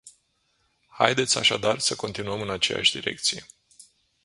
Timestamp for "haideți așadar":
0.87-1.79